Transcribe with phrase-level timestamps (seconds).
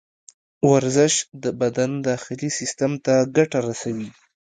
[0.71, 1.13] ورزش
[1.43, 4.09] د بدن داخلي سیستم ته ګټه رسوي.